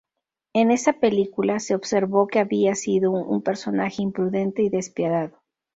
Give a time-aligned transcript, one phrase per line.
[0.53, 5.43] En esa película, se observó que había sido un personaje imprudente y despiadado.